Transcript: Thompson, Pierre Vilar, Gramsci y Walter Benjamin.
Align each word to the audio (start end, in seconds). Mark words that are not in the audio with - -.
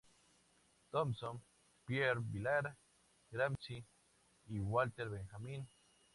Thompson, 0.91 1.39
Pierre 1.85 2.21
Vilar, 2.21 2.75
Gramsci 3.31 3.85
y 4.47 4.59
Walter 4.59 5.07
Benjamin. 5.09 5.67